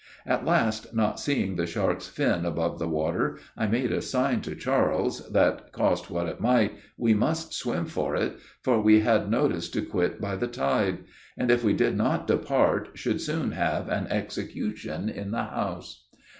[0.25, 4.55] At last, not seeing the shark's fin above the water, I made a sign to
[4.55, 9.69] Charles, that cost what it might, we must swim for it, for we had notice
[9.69, 11.03] to quit by the tide;
[11.37, 16.07] and if we did not depart, should soon have an execution in the house.